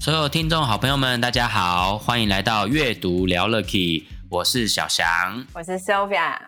[0.00, 6.38] 所有听众好朋友们，大家好，欢迎来到阅读聊了 Key，我是小翔，我是 Sylvia。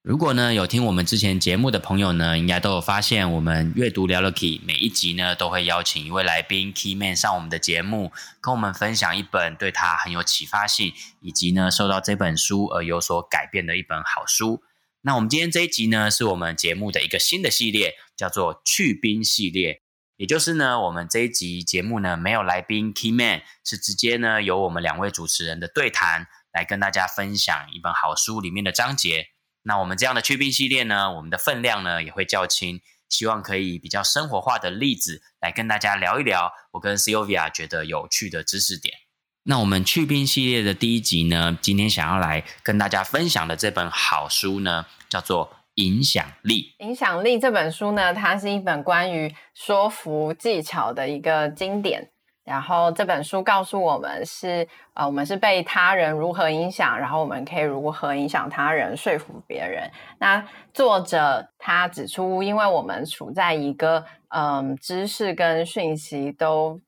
[0.00, 14.62] 如果呢有听我们之前节目的朋友呢，应该都有发现，我们阅读聊了 Key 每一集呢都会邀请一位来宾 Key Man 上我们的节目，跟我们分享一本对他很有启发性，以及呢受到这本书而有所改变的一本好书。
[15.00, 19.81] 那我们今天这一集呢，是我们节目的一个新的系列，叫做去冰系列。
[20.22, 29.30] 也就是呢，我们这一集节目呢没有来宾 Key Man，是直接呢由我们两位主持人的对谈来跟大家分享一本好书里面的章节。
[29.64, 38.94] 那我们这样的去冰系列呢，我们的分量呢也会较轻，希望可以比较生活化的例子来跟大家聊一聊我跟 Sylvia 觉得有趣的知识点。
[39.42, 45.56] 那我们去冰系列的第一集呢，今天想要来跟大家分享的这本好书呢，叫做。
[45.76, 52.10] 影响力，影响力这本书呢，它是一本关于说服技巧的一个经典。
[52.44, 59.88] 然后这本书告诉我们是，呃，我们是被他人如何影响，然后我们可以如何影响他人，说服别人。
[60.18, 66.80] 那作者他指出，因为我们处在一个嗯、知识跟讯息都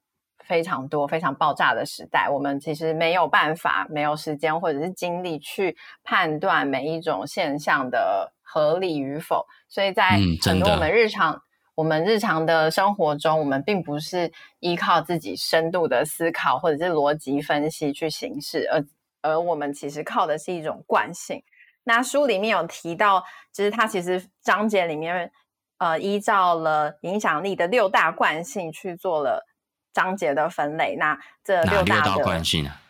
[0.44, 8.33] 非常多、非常爆炸的时代，我们其实没有办法、没有时间或者是精力去判断每一种现象的。
[8.54, 11.40] 合理与否，所以在很多我们日常、嗯、
[11.74, 18.86] 我们日常的生活中，我们并不是依靠自己深度的思考或者是逻辑分析去行事，而
[19.22, 21.42] 而我们其实靠的是一种惯性。
[21.82, 25.32] 那书里面有提到，就是它其实章节里面
[25.78, 29.44] 呃依照了影响力的六大惯性去做了
[29.92, 30.94] 章节的分类。
[30.94, 32.80] 那这六大的惯性啊，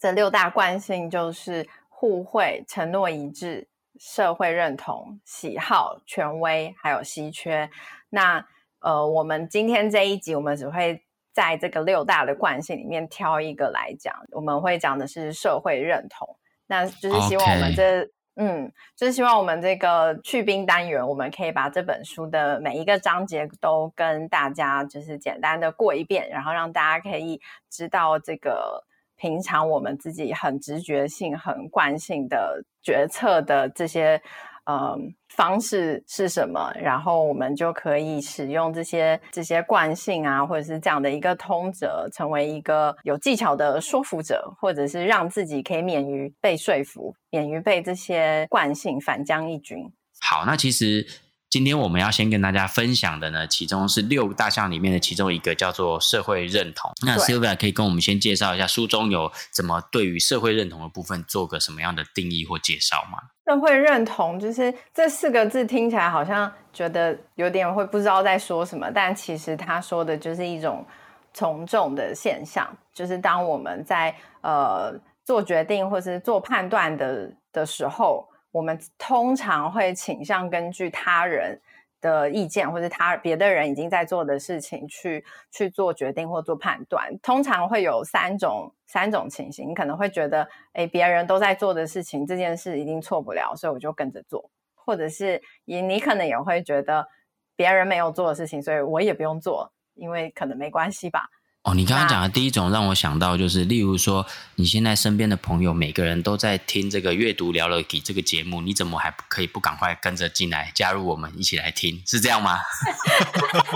[0.00, 3.68] 这六大惯性就是互惠、承诺一致。
[4.00, 7.68] 社会认同、喜好、权威，还有稀缺。
[8.08, 8.42] 那
[8.80, 14.14] 呃，我们今天这一集，我们只会在这个六大的惯性里面挑一个来讲。
[14.32, 16.26] 我们会讲的是社会认同，
[16.66, 18.10] 那就是希望我们这，Okay.
[18.36, 27.38] 嗯，就是希望我们这个去冰单元，我们可以把这本书的每一个章节都跟大家就是简单的过一遍，然后让大家可以
[27.68, 28.86] 知道这个。
[29.20, 34.20] 平常我们自己很直觉性、很惯性的决策的这些
[34.64, 36.72] 嗯方式是什么？
[36.80, 49.78] 然后我们就可以使用这些这些惯性啊，或者是这样的一个通则，成为一个有技巧的说服者，或者是让自己可以免于被说服，免于被这些惯性反将一军。
[50.20, 51.06] 好，那其实。
[51.50, 56.92] 今天我们要先跟大家分享的呢，其中是六大项里面的其中一个，叫做社会认同。
[57.04, 63.18] 那 Sylvia 可以跟我们先介绍一下书中有怎么对于社会认同的部分做个什么样的定义或介绍吗？
[63.46, 70.86] 社会认同就是这四个字听起来好像觉得有点会不知道在说什么，但其实他说的就是一种
[71.34, 74.94] 从众的现象，就是当我们在呃
[75.24, 78.29] 做决定或是做判断的的时候。
[78.52, 81.60] 我们通常会倾向根据他人
[82.00, 87.16] 的意见，或者他别的人已经在做的事情去去做决定或做判断。
[87.20, 94.50] 通常会有三种三种情形，你可能会觉得，诶，别人都在做的事情，这件事一定错不了，所以我就跟着做。
[94.74, 97.06] 或者是你你可能也会觉得，
[97.54, 101.28] 别人没有做的事情，所以我也不用做，因为可能没关系吧。
[101.62, 112.02] 哦，你刚刚讲的第一种让我想到就是，例如说，你现在身边的朋友每个人都在听这个阅读聊了 Key 这个节目，你怎么还不可以不赶快跟着进来加入我们一起来听？
[112.06, 112.58] 是这样吗？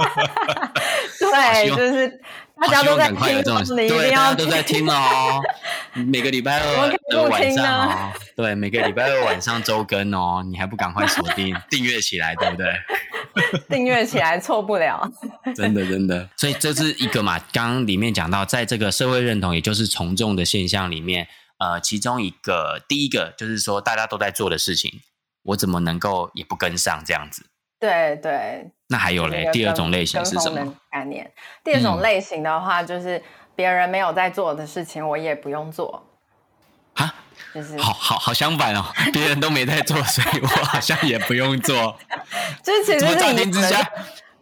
[1.21, 2.09] 对，就是
[2.59, 5.43] 大家都在听，有这种，对，大家都在听哦。
[5.93, 12.67] 每个礼拜二的晚上哦，对，每个礼拜二晚上周更哦，你还不赶快锁定订阅起来，对不对？
[13.69, 15.11] 订阅起来错不了，
[15.55, 16.29] 真的真的。
[16.37, 21.29] 所以这是一个嘛，刚刚里面讲到，在这个社会认同，也就是从众的现象里面，
[21.59, 25.01] 呃，其中一个第一个就是说，大家都在做的事情，
[25.43, 27.47] 我怎么能够也不跟上这样子？
[27.81, 28.71] 对对。
[28.89, 31.31] 那还有嘞，第二种类型是什么概念？
[31.65, 33.21] 第二种类型的话，就是
[33.57, 36.07] 别人没有在做的事情，我也不用做。
[36.95, 37.15] 哈？
[37.55, 41.97] 就是好好好相反哦，别人都没在做，所以我好像也不用做。
[42.65, 43.89] 就是其实乍听之下，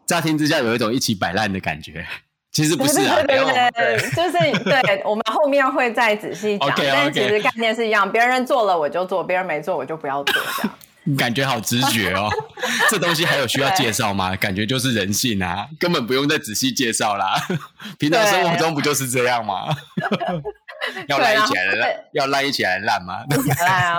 [0.06, 2.06] 乍听之下有一种一起摆烂的感觉。
[2.50, 6.68] 其实不是啊，对对对，对就是对，我们后面会再仔细讲。
[6.70, 6.90] okay, okay.
[6.92, 10.72] 但其实概念是一样，别人做了我就做，别人没做我就不要做，这样。
[11.18, 12.30] 感觉好直觉哦，
[12.88, 14.36] 这东西还有需要介绍吗？
[14.36, 17.34] 感觉就是人性啊，根本不用再仔细介绍啦。
[17.98, 19.74] 平常生活中不就是这样吗？
[21.08, 23.24] 要烂一起来烂，要烂一起来烂吗？
[23.58, 23.98] 烂啊！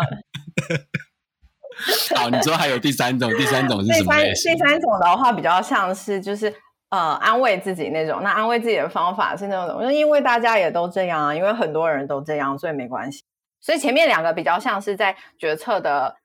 [2.16, 4.16] 好，你说还有第三种，第三种是什么？
[4.24, 6.54] 第三种的话比较像是就是
[6.90, 8.22] 呃安慰自己那种。
[8.24, 13.24] 那安慰自己的方法是那种，因为大家也都这样啊，因为很多人都这样，所以没关系。
[13.60, 16.16] 所以前面两个比较像是在决策的。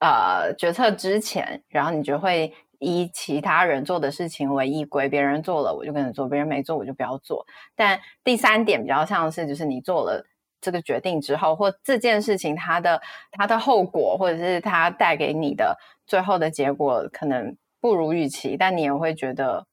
[0.00, 7.44] 呃，决策之前，然后你就会以其他人做的事情为依归，别人做了我就跟着做，别人没做我就不要做。
[7.74, 10.24] 但第三点比较像是，就是你做了
[10.60, 13.00] 这个决定之后，或这件事情它的
[13.32, 15.76] 它的后果，或者是它带给你的
[16.06, 19.66] 最后的结果，可能不如预期，但你也会觉得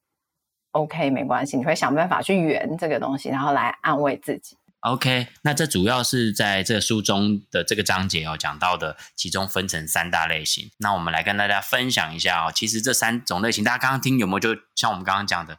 [0.71, 4.57] OK，没关系，你会想办法去圆这个东西，然后来安慰自己。
[4.85, 10.69] OK，那这主要是在这个书中的这个章节哦讲到的，其中分成三大类型。
[10.77, 14.39] 那我们来跟大家分享一下哦，其实这三种类型，大家刚刚听有没有？
[14.39, 15.57] 就像我们刚刚讲的，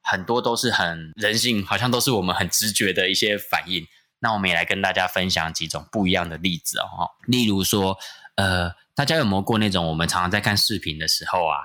[0.00, 3.84] 很多都是很人性，好像都是我们很直觉的一些反应。
[4.20, 7.10] 那我们也来跟大家分享几种不一样的例子哦。
[7.26, 7.98] 例如说，
[8.36, 11.58] 呃，大家有没有过那种我们常常在看视频的时候啊，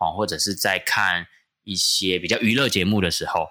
[0.00, 1.26] 哦，或者是在看
[1.64, 3.46] 一些比较娱乐节目的时候，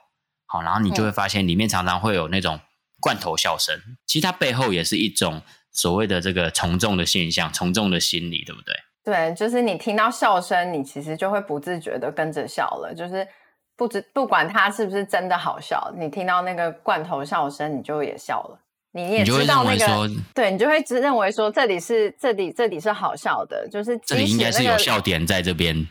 [0.47, 2.59] 好，然后你就会发现里面常常会有那种。
[3.05, 5.39] 罐头笑声，其实它背后也是一种
[5.71, 8.73] 所谓的这个从众的现象，从众的心理，对不对？
[9.03, 13.27] 对，就是你听到笑声，你其实就会不自觉的跟着笑了，就是
[13.77, 18.59] 不知不管它是不是真的好笑，你听到那个罐头笑声，你就也笑了，
[18.93, 25.87] 你也知道那个，对，你就会只认为说这里是这里这里是好笑的，就是、那个、这里应该是有笑点在这边。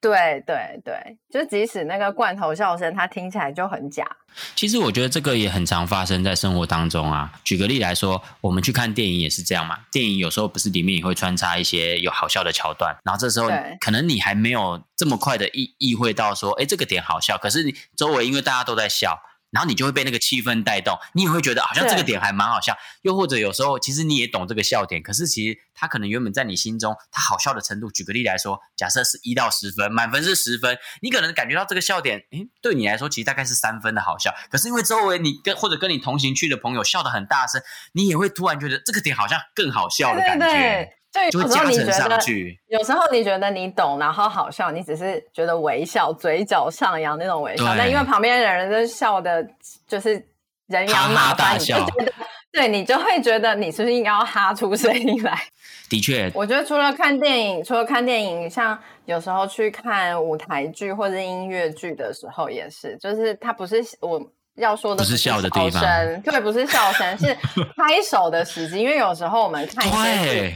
[0.00, 4.06] 对对对，就即使那个罐头笑声，它听起来就很假。
[4.54, 7.32] 其实我觉得这个也很常发生在生活当中啊。
[7.42, 9.78] 举个例来说，我们去看电影也是这样嘛。
[9.90, 13.48] 电影有时候不是里面也会穿插一些有好笑的桥段，然后这时候
[13.80, 17.36] 可能你还没有这么快的意意会到说，哎，这个点好笑。
[17.36, 19.18] 可是你周围因为大家都在笑。
[19.50, 22.76] 然后你就会被那个气氛带动，你也会觉得好像这个点还蛮好笑。
[23.02, 34.34] 又或者有时候其实你也懂这个笑点，可是其实它可能原本在你心中它好笑的程度，举个例来说，假设是一到十分，满分是十分，你可能感觉到这个笑点，诶，对你来说其实大概是三分的好笑。
[34.50, 37.62] 可是因为周围你跟或者跟你同行去的朋友笑得很大声，
[37.92, 40.46] 你也会突然觉得这个点好像更好笑的感觉。
[40.46, 42.18] 对对对就有时候你觉得，
[42.66, 47.64] 有时候你觉得你懂，然后好笑，你只是觉得微笑，嘴角上扬那种微笑。
[47.78, 49.46] 但因为旁边的人都笑的，
[49.86, 50.22] 就是
[50.66, 52.12] 人仰马翻，你就觉得，
[52.52, 55.42] 对，你就会觉得你是不是应该要哈出声音来？
[55.88, 64.20] 的确，我觉得除了看电影，除了看电影，像有时候去看舞台剧或者音乐剧的时候，也是，就是它不是我
[64.56, 65.82] 要说的，不是笑的地方，
[66.22, 67.34] 对，不是笑声，是
[67.74, 68.80] 拍手的时机。
[68.80, 69.90] 因为有时候我们 看一
[70.22, 70.54] 些。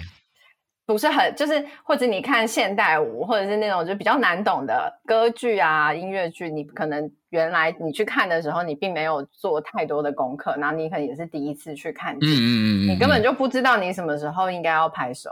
[0.85, 15.31] 不是很，就是或者你看现代舞，或者是那种就比较难懂的歌剧啊、音乐剧，你可能原来你去看的时候，你并没有做太多的功课，然后你可能也是第一次去看剧，嗯嗯嗯，嗯，你根本就不知道你什么时候应该要拍手。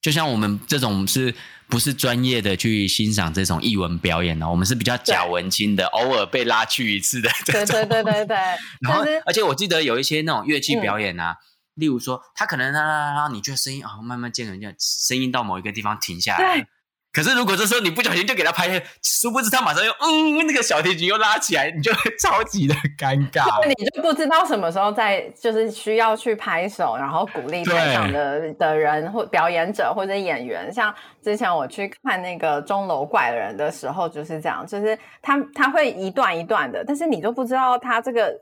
[0.00, 1.34] 就像我们这种是
[1.68, 4.48] 不是专业的去欣赏这种艺文表演呢？
[4.48, 7.28] 我们是比较假文青的，偶尔被拉去一次的。
[7.46, 8.36] 对对对对对。
[8.80, 11.32] 然后，而且我记得有一些那种乐器表演啊。
[11.32, 16.58] 嗯例如说，他可能啦啦啦，你觉得声音啊、哦，慢慢渐远，渐声音到某一个地方停下来。
[16.58, 16.66] 对。
[17.14, 23.44] 可是如果这时候你不小心就给他拍，殊不知他马上又嗯，那个小提琴又拉起来，你就会 超级的尴尬。
[23.66, 30.72] 你就不知道什么时候在，就是需要去拍手，然后鼓励台上的的人或表演者或者演员。
[30.72, 38.32] 像之前我去看那个钟楼怪人的时候，就是这样，就是他他会一段一段的，但是你都不知道他这个。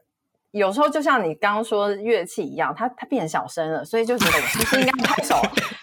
[0.52, 5.40] 有时候就像你刚刚说乐器一样，它它变小声了，所以就觉得我是不是应该拍手？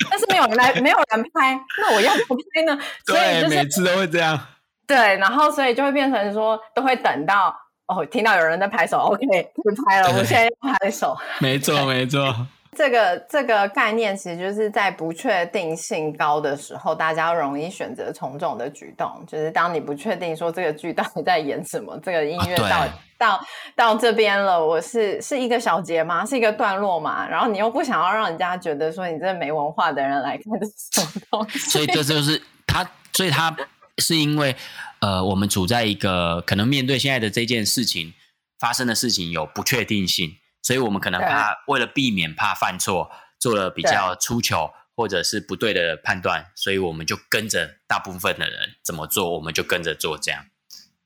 [0.09, 2.77] 但是没有人来，没有人拍，那我要不拍呢？
[3.05, 4.39] 所以就是每次都会这样。
[4.85, 7.55] 对，然后所以就会变成说，都会等到
[7.87, 11.17] 哦，听到有人在拍手，OK，不拍了，我现在要拍手。
[11.39, 12.47] 没错，没错。
[12.77, 19.25] 这个这个概念其实就是在不确定性高的时候，大家容易选择从众的举动。
[19.27, 26.23] 就是当你不确定说这个剧到底在演什么，这个音乐到、啊、到到这边了，我是是一个小节吗？
[26.23, 27.27] 是一个段落吗？
[27.27, 31.57] 然后你又不想要让人家觉得说你这没文化的人来看 这是什么东西。
[31.57, 33.55] 所以这就是他，所以他
[33.97, 34.55] 是因为
[34.99, 38.13] 呃，我们处在一个可能面对现在的这件事情
[38.59, 40.35] 发生的事情有不确定性。
[40.67, 43.09] 所以我们可能怕，为了避免怕犯错，
[43.39, 50.43] 做了比较出糗或者是不对的判断，所以我们就跟着大部分的人怎么做，我们就跟着做这样。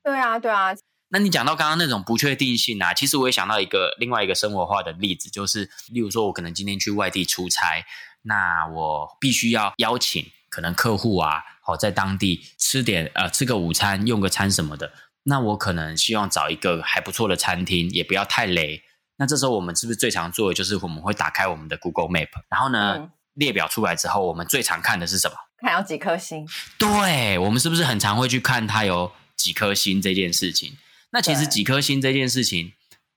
[0.02, 0.74] 对啊，对啊。
[1.10, 7.84] 那你讲到刚刚那种不确定性啊，其实我也想到一个另外一个生活化的例子，就是例如说，我可能今天去外地出差，
[8.22, 14.92] 那我必须要邀请可能客户啊，好在当地吃点呃吃个午餐，用个餐什么的，
[15.22, 18.82] 那我可能希望找一个还不错的餐厅，也不要太雷。
[19.22, 25.36] 那这时候我们是不是最常做的就是我们会打开我们的 Google Map，然后呢，嗯、列表出来之后，我们最常看的是什么？
[25.58, 26.44] 看有几颗星。
[26.76, 30.76] 对，我们是不是很常会去看它有几颗星这件事情？
[31.10, 32.72] 那其实几颗星这件事情，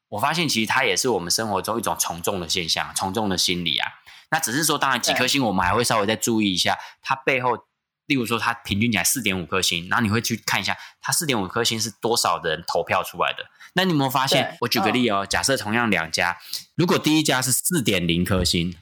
[0.09, 3.93] 我发现其实它也是我们生活中一种从众的现象，从众的心理啊。
[4.29, 7.57] 那只是说，当然几颗星我们还会稍微再注意一下它背后，
[8.05, 13.43] 例如说它平均起来四点五颗星，然后你会去看一下它四点五颗星是多少人投票出来的。
[13.75, 14.57] 那你有没有发现？
[14.61, 16.37] 我举个例哦，哦假设同样两家，
[16.75, 18.75] 如果第一家是四点零颗星，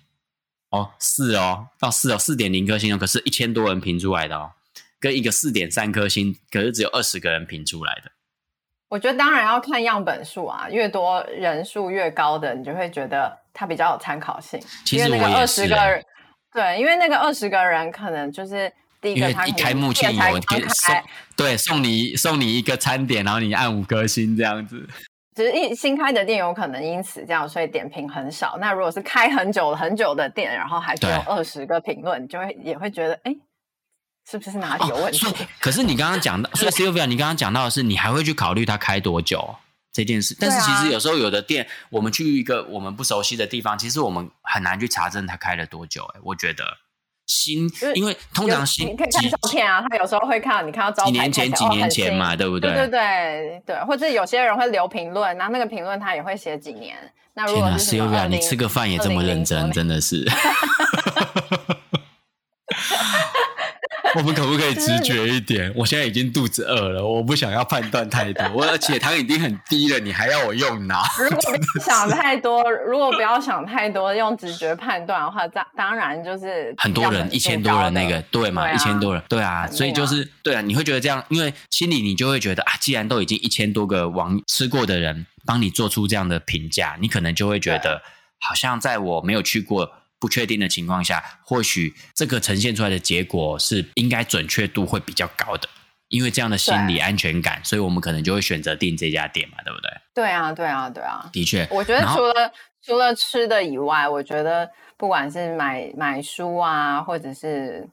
[0.70, 4.52] 哦四哦到四哦四点零颗星哦，可是一千多人评出来的哦，
[5.00, 8.12] 跟一个四点三颗星，可是只有二十个人评出来的。
[8.90, 14.62] 我觉得当然要看样本数啊，越多人数越高的，你就会觉得它比较有参考性。
[14.86, 15.68] 其实我也是。
[16.54, 18.72] 对，因为那个二十个人可能就是
[19.04, 21.04] 第一个，他一开幕前有给送，
[21.36, 24.90] 对，送你送你一个餐点，然后你按五颗星这样子。
[25.36, 28.58] 只是一新开的店有可能因此这样，所以点评很少。
[28.60, 33.36] 那如果是开很久很久的店，然后还只有二十个评论，你就会也会觉得，哎。
[34.26, 35.28] 是不是哪里有问题？
[35.28, 39.54] 哦、可是你刚刚讲到，所以 Sylvia，你刚刚讲到的是，你还会去考虑它开多久
[39.92, 40.34] 这件事？
[40.40, 46.06] 但是其实有时候有的店，我们去一个我们不熟悉的地方，其实我们很难去查证它开了多久。
[46.16, 46.64] 哎，我觉得
[47.26, 52.72] 新，因为通常新你可以看照片啊，他有时候会看，你看到招牌几年前几年前嘛，对不对？
[52.72, 56.96] 对对对对，或者有些人会留评论，然后那个评论他也会写几年。
[57.34, 60.26] 那如果是 Sylvia，你吃个饭也这么认真，真的是。
[64.18, 65.74] 我们可不可以直觉一点？
[65.76, 68.48] 我现在已经肚子饿了，我不想要判断太多。
[68.54, 71.04] 我的血糖已经很低了，你还要我用脑？
[71.18, 71.40] 如果
[71.74, 78.72] 不想太多，如果不要想太多，用直觉判断的话，当当然就是很多人一千多人那个对嘛？
[78.72, 88.02] 一千多人对啊，所以就是对啊，你会觉得这样，因为心里你就会觉得啊，既然都已经一千多个网吃过的人帮你做出这样的评价，你可能就会觉得
[88.40, 89.92] 好像在我没有去过。
[90.24, 95.68] 不确定的情况下，或许这个呈现出来的结果是应该准确度会比较高的，
[96.08, 99.90] 因为这样的心理安全感，所以我们可能就会选择订这家店嘛，对不对？
[100.16, 101.68] 对啊，对啊，对啊，的确。
[101.70, 102.52] 我觉得除了
[102.82, 107.86] 除了吃的以外，我觉得不管是买买书啊，或者是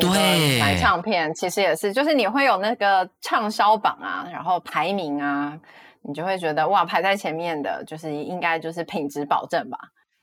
[0.00, 5.60] 对买唱片，其实也是，就是你会有那个畅销榜啊，然后排名啊，
[6.00, 9.76] 你就会觉得哇，排在前面的，就是应该就是品质保证吧。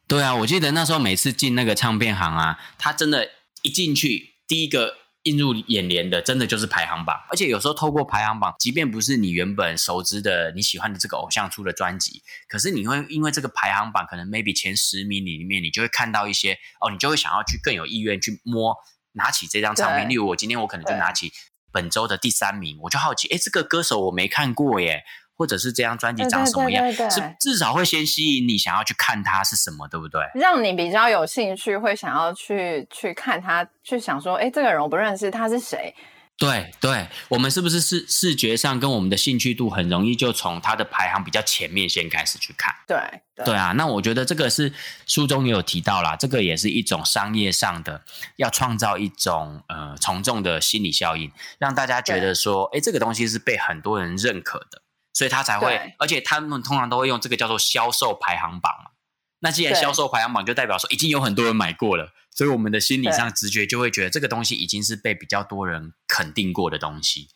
[0.10, 3.30] 对啊，我记得那时候每次进那个唱片行啊，他真的，
[3.62, 7.16] 一进去第一个映入眼帘的，真的就是排行榜。
[7.30, 18.76] 而且有时候透过排行榜，即便不是你原本熟知的你喜欢的这个偶像出的专辑，可是你会因为这个排行榜可能 maybe 前十名里面，你就会看到一些哦，你就会想要去更有意愿去摸，
[19.12, 20.10] 拿起这张唱片。
[20.10, 21.32] 例如我今天我可能就拿起
[21.72, 25.04] 本周的第三名，我就好奇，哎，这个歌手我没看过耶。
[25.40, 26.84] 或者是这张专辑长什么样？
[26.84, 30.22] 对对对对，是至少会先吸引你想要去看它是什么，对不对？
[30.36, 35.96] 让你比较有兴趣，会想要去去看它，去想说，哎，这个人我不认识，他是谁？
[36.38, 42.74] 对对，我们是不是视视觉上跟我们的兴趣度很容易就从它的排行比较前面先开始去看？
[42.88, 42.98] 对
[43.36, 44.72] 对，对啊，那我觉得这个是
[45.06, 48.02] 书中也有提到啦，这个也是一种商业上的
[48.38, 54.82] 要创造一种呃从众的心理效应，让大家觉得说，哎，这个东西是被很多人认可的。
[55.14, 58.92] 所以他才会，而且他们通常都会用这个叫做销售排行榜嘛。
[59.40, 67.30] 那既然销售排行榜就代表说已经有很多人买过了，所以我们的心理上直觉就会觉得这个东西已经是被比较多人肯定过的东西。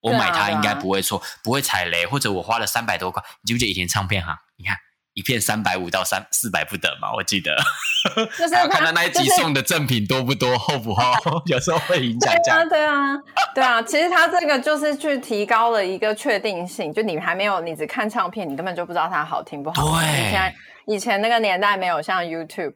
[0.00, 3.22] 我买它应该不会错，不会踩雷，或者我花了三百多块。
[3.42, 4.36] 你记不记得以前唱片行？
[4.56, 4.76] 你看。
[5.20, 7.54] 一片三百五到三四百不等嘛，我记得。
[8.38, 12.70] 就是要看他那一集送的赠品多不多，厚不厚，有时候会影响价格。
[12.70, 13.18] 对啊，
[13.54, 20.00] 对啊，其实他这个就是去提高了一个确定性，就你还没有，你只看唱片，你根本就不知道它好听不好听。
[20.00, 20.08] 对。
[20.08, 20.54] 以前
[20.86, 22.72] 以前那个年代没有像 YouTube。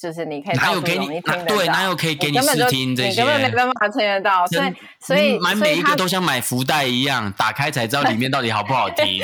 [0.00, 9.18] 就是你可以哪有给你对，哪有可以给你试听这些，你根本没办法听得到，所以所以买每一个都像买福袋一样，打开才知道里面到底好不好听。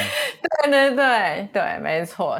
[0.64, 2.36] 对对对对，没错，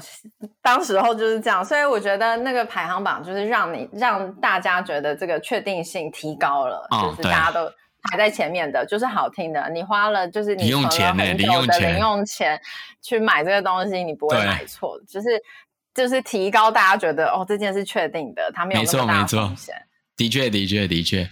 [0.61, 7.71] 当时候就是这样，所以我觉得那个排行榜就是让你让大家觉得这个确定性提高了，就是大家都
[8.03, 9.71] 排在前面的，就是好听的。
[9.71, 12.61] 你花了就是你零用钱呢，零用钱零用钱
[13.01, 15.29] 去买这个东西，你不会买错，就是。
[15.95, 19.75] 就是提高大家觉得哦，这件事确定的，他没有那么大的风险。
[20.17, 21.29] 的确，的确，的确。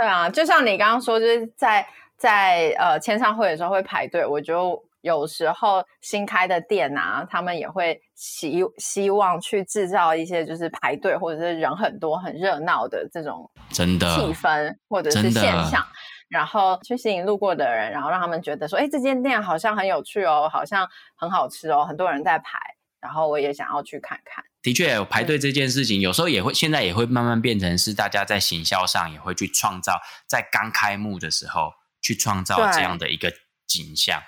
[0.00, 1.86] 对啊，就像你刚刚说，就是在
[2.16, 15.84] 在呃签唱会的时候会排队，我就有时候新开的店啊，他们也会希希望去制造一些就是排队或者是人很多很热闹的这种真的气氛或者是现象，
[16.28, 22.58] 然后去吸引路过的人，然后让他们觉得说，哎，这间店好像很有趣哦，好像很好吃哦，很多人在排，
[23.00, 24.44] 然后我也想要去看看。
[24.62, 33.32] 的确，排队这件事情有时候也会，现在也会慢慢变成是大家在行销上也会去创造，在刚开幕的时候去创造这样的一个
[33.66, 34.22] 景象。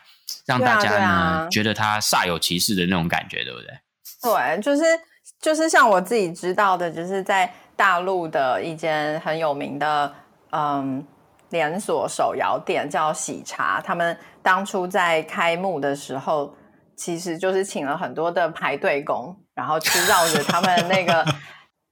[0.47, 3.69] 让大家呢、觉得他煞有其事的那种感觉，对不对？
[4.23, 4.83] 对，就是
[5.41, 10.15] 就是像我自己知道的，就是在大陆的一间很有名的
[10.51, 11.05] 嗯
[11.51, 16.55] 连锁手摇店叫喜茶，他们当初在开幕的时候，
[17.01, 21.25] 其实就是请了很多的排队工，然后去绕着他们那个。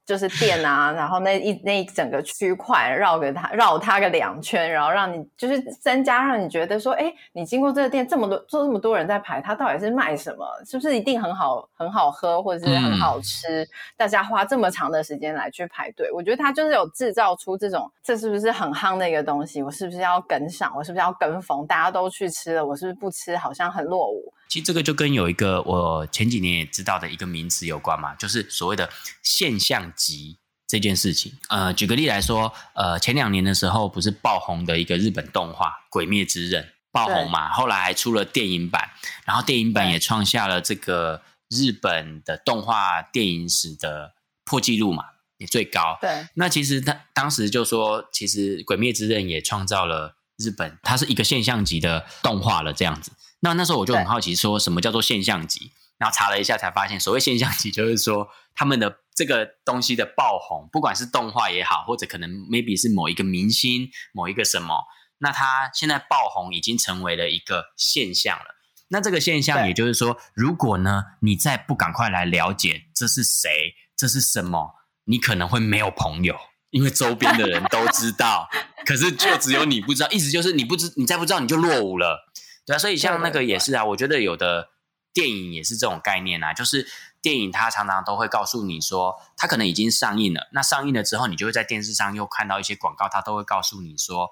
[0.09, 10.47] 就是店啊，然后那一那一整个区块绕给他绕他个两圈，然后让你就是增加让你觉得说，哎，你经过这个店这么多做这么多人在排，他到底是卖什么？
[10.65, 13.63] 是不是一定很好很好喝，或者是很好吃？
[13.65, 19.63] 嗯、大家花这么长的时间来去排队，我觉得他就是有制造出这种，这是不是很夯的一个东西？
[19.63, 20.73] 我是不是要跟上？
[20.75, 21.67] 我是不是要跟风？
[21.67, 23.37] 大家都去吃了，我是不是不吃？
[23.37, 24.33] 好像很落伍。
[24.49, 28.89] 其实这个就跟有一个我前几年也知道的一个名词有关嘛，就是所谓的
[29.23, 31.33] 现象级这件事情。
[31.49, 38.91] 呃，举个例来说，呃，前两年的时候不是爆红的一个日本动画《鬼灭之刃》爆红嘛，后来还出了电影版，
[39.25, 44.15] 然后电影版也创下了这个日本的动画电影史的
[44.45, 45.05] 破纪录嘛，
[45.37, 45.99] 也最高。
[46.01, 53.13] 对，那其实他当时就说，其实《鬼灭之刃》也创造了日本，它是一个现象级的动画了，这样子。
[53.41, 55.73] 那那时候我就很好奇，说什么叫做现象级？
[55.99, 64.85] 然后查了一下，才发现所谓现象级，就是说他们的这个东西的爆红，不管是动画也好，或者可能 maybe 是某一个明星、某一个什么，
[65.19, 68.55] 那他现在爆红已经成为了一个现象了。
[68.91, 76.37] 那这个现象，也就是说，如果呢你再不赶快来了解这是谁，这是什么，你可能会没有朋友，
[76.71, 78.49] 因为周边的人都知道，
[78.87, 80.09] 可是就只有你不知道。
[80.11, 82.28] 意思就是你不知，你再不知道，你就落伍了。
[82.69, 84.69] 对啊，所以像那个也是啊，我觉得有的
[85.15, 86.87] 电影也是这种概念啊，就是
[87.23, 94.29] 电影它常常都会告诉你说，它可能已经上映了，那上映了之后，你就会在电视上又看到一些广告，它都会告诉你说，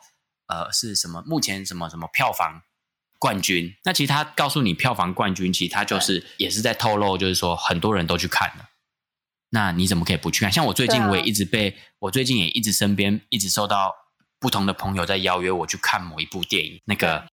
[0.49, 2.61] 呃，是什么目前什么什么票房
[3.19, 3.75] 冠军。
[3.85, 8.69] 那其实它告诉你票房冠军，其实它就是也是在透露，就是说很多人都去看了，
[9.49, 10.53] 那你怎么可以不去看？
[10.53, 13.95] 像我最近我也一直被我最近也一直身边一直受到
[14.39, 17.27] 不同的朋友在邀约我去看某一部电影，那个。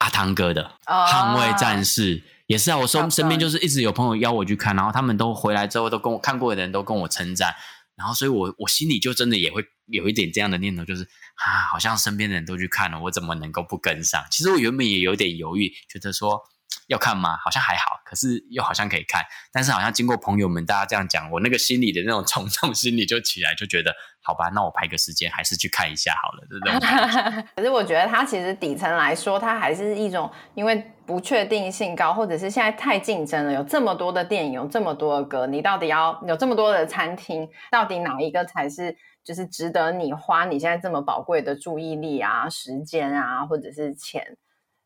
[0.00, 0.70] 阿汤哥的
[1.10, 7.54] 《捍卫战士》oh, 也是啊，我身身边就是一直有朋友邀我去看，然后他们都回来之后都跟我看过的人都跟我称赞，
[7.96, 11.04] 然后所以我我心里就真的也会有一点这样的念头，就是
[11.36, 14.22] 啊，好像身边的人都去看了，我怎么能够不跟上？
[14.30, 16.42] 其实我原本也有点犹豫，觉得说。
[16.88, 17.36] 要看吗？
[17.42, 19.22] 好像还好，可是又好像可以看。
[19.52, 27.42] 但是好像经过朋友们大家这样讲，我那个心里的那种从众 心理就起来，就觉得好吧，那我排个时间还是去看一下好了，对不对？
[27.56, 44.36] 可是我觉得它其实底层来说，它还是一种因为不确定性高，或者是现在太竞争了，有这么多的电影，有这么多的歌，你到底要有这么多的餐厅，到底哪一个才是就是值得你花你现在这么宝贵的注意力啊、时间啊，或者是钱？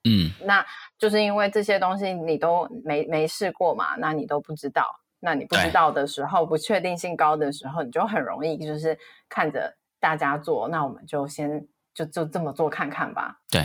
[0.05, 0.65] 嗯，那
[0.99, 5.01] 就是因为这些东西你都没没试过嘛，那你都不知道。
[5.21, 13.39] 那你不知道的时候，不确定性高的时候，你就很容易就是看着大家做，那我们就先就就这么做看看吧。
[13.49, 13.65] 对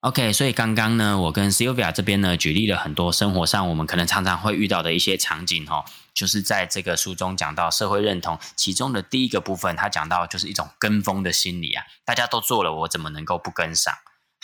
[0.00, 0.34] ，OK。
[0.34, 5.82] 所以刚刚呢，我跟 Sylvia 这边呢举例了很多生活上我们可能常常会遇到的一些场景哦，
[6.12, 13.94] 就是在这个书中讲到社会认同其中的第一个部分，他讲到就是一种跟风的心理啊，大家都做了，我怎么能够不跟上？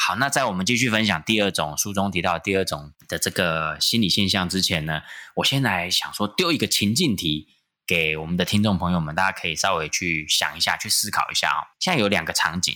[0.02, 5.02] 好，那在我们继续分享第二种书中提到第二种的这个心理现象之前呢，
[5.36, 7.48] 我先来想说丢一个情境题
[7.86, 11.68] 给我们的听众朋友们，大家可以稍微去想一下，去思考一下哦。
[11.78, 12.74] 现在有两个场景，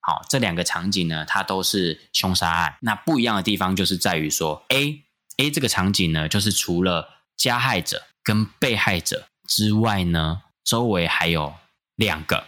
[0.00, 2.78] 好，这两个场景呢，它都是凶杀案。
[2.80, 5.04] 那不一样的地方就是在于说，A
[5.36, 11.54] A 这个场景呢，就是除了加害者跟被害者之外呢，周围还有
[11.94, 12.46] 两个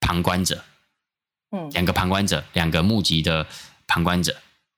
[0.00, 0.64] 旁观者。
[1.50, 3.46] 嗯，两个旁观者，两个目击的
[3.86, 4.36] 旁观者，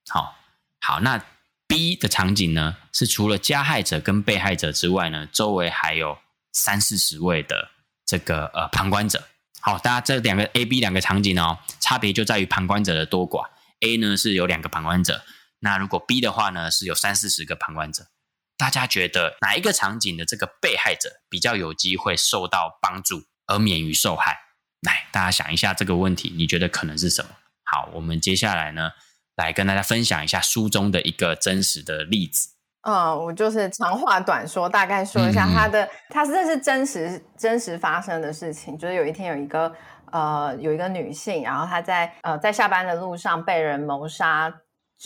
[0.09, 0.37] 好，
[0.81, 1.23] 好，那
[1.67, 6.19] B 的场景呢，是除了加害者跟被害者之外呢，周围还有
[6.53, 7.71] 三四十位的
[8.07, 9.25] 这个呃旁观者。
[9.61, 13.49] 好，大家这两个 A、B 两个场景哦，差别就在于旁观者的多寡。
[13.81, 15.23] A 呢是有两个旁观者，
[15.61, 18.09] 那如果 B 的话呢，是有三四十个旁观者。
[18.57, 24.39] 大家觉得哪一个场景的这个被害者比较有机会受到帮助而免于受害？
[24.83, 27.31] 来，大家想一下这个问题，你觉得可能是什么？
[27.65, 28.91] 好，我们接下来呢，
[29.37, 32.51] 来跟大家分享一下书中的一个真实的例子。
[32.83, 38.77] 嗯，我就是长话短说，大概说一下他的，他这是真实真实发生的事情。
[38.77, 39.73] 就是有一天有一个
[40.11, 44.53] 呃有一个女性，然后她在呃在下班的路上被人谋杀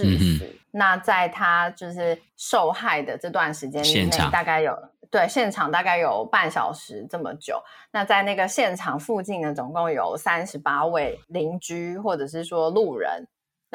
[0.05, 0.45] 致死。
[0.45, 4.77] 嗯、那在他就是受害的这段时间里内，大概有
[5.11, 7.63] 对现场大概有半小时这么久。
[7.91, 13.27] 那在那个现场附近呢，总共有三十八位邻居或者是说路人。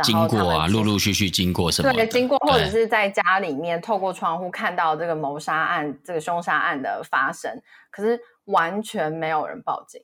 [0.04, 1.92] 经过啊，陆陆续续经过什么？
[1.94, 10.02] 对，经过或者是在家里面透过窗户看到这个谋杀案、这个凶杀案的发生，可是完全没有人报警。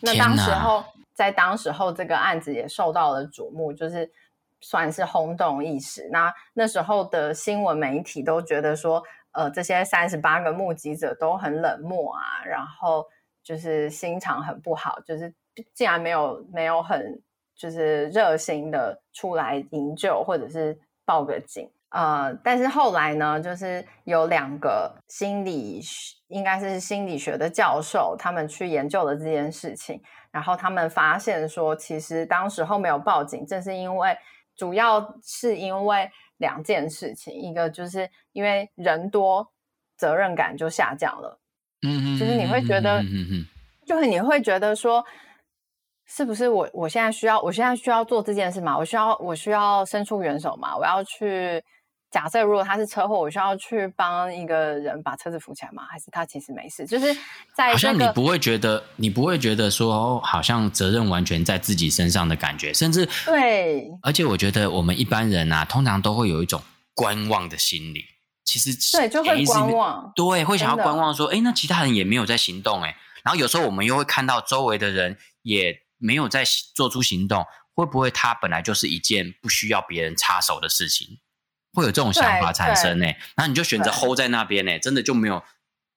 [0.00, 4.08] 那当时候，在当时候这个案子也受到了瞩目，就是
[4.64, 6.08] 算是轰动一时。
[6.10, 13.04] 那那时候的新闻媒体都觉得说，呃，这些三十八个目击者都很冷漠啊，然后
[13.42, 15.34] 就是心肠很不好，就是
[15.74, 17.22] 竟然没有没有很。
[17.56, 25.80] 就是热心的出来营救，或者是报个警，呃，但是后来呢，就是有两个心理，
[26.26, 34.18] 应该是心理学的教授，他们去研究了这件事情，然后他们发现说，其实当时候没有报警，正是因为
[34.56, 39.52] 主要是因为两件事情，一个就是因为人多，
[39.96, 41.40] 责任感就下降了，
[41.86, 43.46] 嗯嗯，就是你会觉得，嗯嗯，
[43.86, 45.04] 就是你会觉得说。
[46.06, 48.76] 是不是我我现在需要我现在需要做这件事嘛？
[48.76, 50.76] 我需要我需要伸出援手嘛？
[50.76, 51.64] 我要去
[52.14, 55.82] 假设如果他是车祸，我需要去帮一个人把车子扶起来吗？
[55.90, 56.86] 还是他其实没事？
[56.86, 57.12] 就是
[57.52, 63.90] 在、这个、好像你不会觉得你不会觉得说好像责任完全在自己身上的感觉，甚至对。
[64.00, 66.62] 而且我觉得我们一般人啊，通常都会有一种
[66.94, 68.04] 观望的心理。
[68.44, 75.82] 其实对，就会观望，对，会想要观望说，哎，那其他人也没有在行动，哎，然后有时候我们又会看到周围的人也。
[75.96, 81.18] 没有在做出行动，会不会他本来就是一件不需要别人插手的事情？
[81.74, 83.04] 会有这种想法产生呢？
[83.36, 84.78] 然后你就选择 hold 在那边呢？
[84.78, 85.42] 真的就没有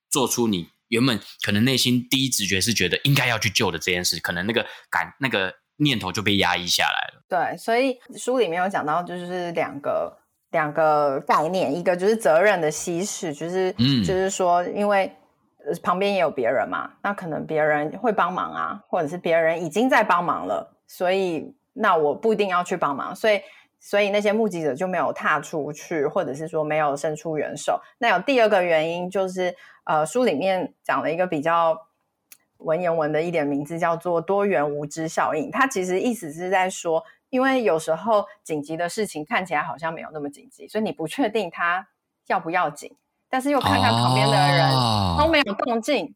[0.10, 7.24] 做出你原本可能内心第一直觉是觉得应该要去救的这件事，可能那个感那个念头就被压抑下来了。
[7.30, 10.18] 对，所以书里面有讲到，就是两个
[10.52, 15.12] 两个概念，一个就是责任的稀释，就是嗯，就是说因为。
[15.84, 23.42] 旁边也有别人嘛，那可能别人会帮忙啊，或者是别人已经在帮忙了，所以那我不一定要去帮忙，所以
[23.80, 27.82] 所以那些目击者就没有踏出去，或者是说没有伸出援手。
[28.00, 31.78] 那有第二个原因就是，呃，书里面讲了一个比较
[32.58, 35.52] 文言文的一点名字，叫做多元无知效应。
[35.52, 41.88] 它其实意思是在说，因为有时候紧急的事情看起来好像没有那么紧急，所以你不确定它
[42.28, 42.92] 要不要紧。
[43.30, 44.72] 但是又看看旁边的人
[45.20, 46.16] 都没有动静，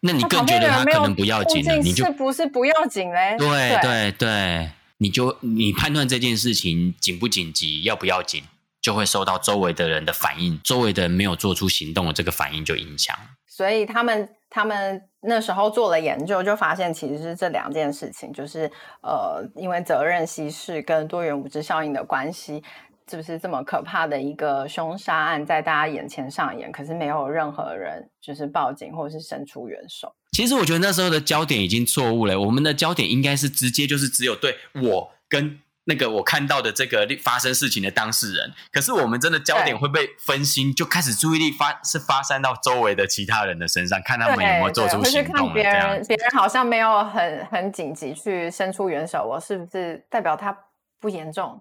[0.00, 3.34] 那你更觉得他可能不要紧了，你就是不是不要紧嘞？
[3.38, 4.70] 对对对，
[5.00, 8.44] 你就你判断这件事情紧不紧急，要不要紧，
[8.82, 13.16] 就会受到周围的人的反应，周围的人没有做出行动的这个反应就影响。
[13.46, 18.70] 所以他们他们那时候做了研究，就发现其实是这两件事情，就是
[19.02, 22.62] 呃，因为责任稀释跟多元无知效应的关系。
[23.10, 26.70] 是不是这么可怕的一个凶杀案在大家眼前上演？
[26.70, 30.14] 可是没有任何人就是报警或者是伸出援手。
[30.40, 32.40] 其实我觉得那时候的焦点已经错误了。
[32.40, 38.50] 我们的焦点应该是直接就是只有对我跟那个我看到的这个发生事情的当事人。
[38.72, 45.52] 可是我们真的焦点会被分心，就开始注意力发是发散到周围的其他人的身上，看他们有没有做出行动。
[45.52, 50.56] 别人别人好像没有很很紧急去伸出援手，我是不是代表他
[50.98, 51.60] 不严重？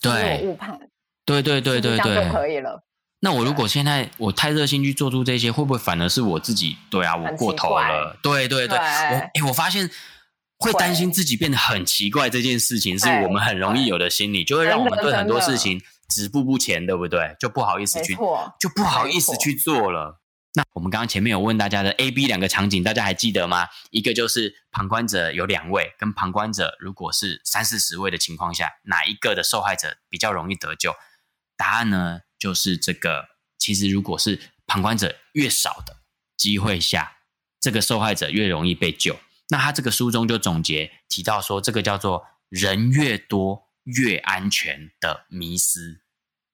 [0.00, 0.78] 对，误判。
[1.24, 2.84] 对对对对对，这样就可以了。
[3.24, 6.76] 那我如果现在我太热心去做出这些，会不会反而是我自己？
[6.90, 8.18] 对啊，我过头了。
[8.20, 9.88] 对对对，对我哎，我发现
[10.58, 17.36] 会担心自己变得很奇怪这件事情，是我们很容易有的心理，就会让我们对很多事情止步不前，对不对？
[17.38, 18.16] 就不好意思去，
[18.58, 20.18] 就不好意思去做了。
[20.54, 23.68] 那我们刚刚前面有问大家的 A、B 两个场景，大家还记得吗？
[23.92, 30.96] 一个就是旁观者有两位，跟旁观者如果是三四十位的情况下，哪一个的受害者比较容易得救？
[31.56, 33.28] 答案呢，就是这个。
[33.58, 35.98] 其实如果是旁观者越少的
[36.36, 37.18] 机会下，
[37.60, 39.20] 这个受害者越容易被救。
[39.50, 46.00] 那他这个书中就总结提到说，这个叫做“人越多越安全”的迷思。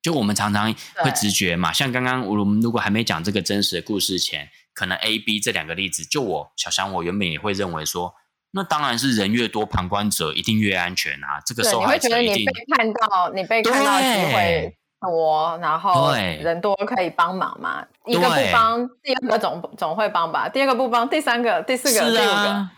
[0.02, 8.14] 就我们常常会直觉嘛，像刚刚我们如果还没讲这个真实的故事前，可能 A、B 这两个例子，就我小翔，我原本也会认为说，
[8.50, 11.40] 那当然是人越多，旁观者一定越安全啊。
[11.46, 17.86] 这个受害者一定你会觉得你被看到，你被看到机会多，然后人多可以帮忙嘛。
[18.06, 20.48] 一个不帮，第二个总总会帮吧？
[20.48, 22.68] 第二个不帮，第三个、第四个、第五个，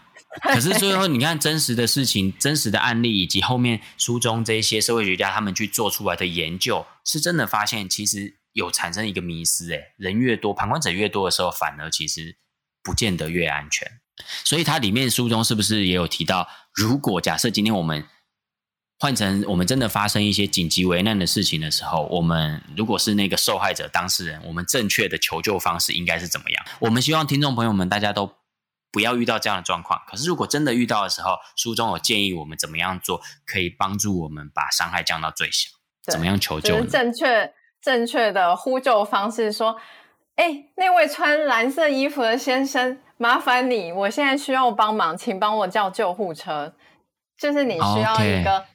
[0.42, 12.36] 可是最后你看真实的事情、真实的案例，以及后面书中这些社会学家他们去做出来的研究，是真的发现其实有产生一个迷思：诶，人越多，旁观者越多的时候，反而其实
[12.82, 13.88] 不见得越安全。
[14.44, 18.04] 所以它里面书中是不是也有提到，如果假设今天我们
[19.02, 26.62] 换成我们真的发生一些紧急危难的事情的时候，我们如果是那个受害者当事人，我们正确的求救方式应该是怎么样？
[26.80, 28.30] 我们希望听众朋友们大家都
[28.92, 29.98] 不要遇到这样的状况。
[30.06, 35.70] 可是如果真的遇到的时候，书中有建议我们怎么样做，可以帮助我们把伤害降到最小。
[36.02, 36.76] 怎么样求救？
[36.76, 39.78] 就是正确正确的呼救方式，说
[40.36, 46.74] ：“哎，那位穿蓝色衣服的先生，麻烦你，我现在需要帮忙，请帮我叫救护车。”
[47.40, 48.66] 就是你需要一个。